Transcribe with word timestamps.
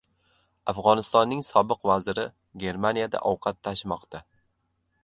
Afg‘onistonning 0.71 1.43
sobiq 1.49 1.85
vaziri 1.91 2.27
Germaniyada 2.65 3.23
ovqat 3.35 3.65
tashimoqda 3.71 4.27